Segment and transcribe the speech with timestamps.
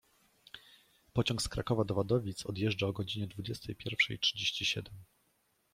[1.13, 4.93] Pociąg z Krakowa do Wadowic odjeżdża o godzinie dwudziestej pierwszej trzydzieści siedem.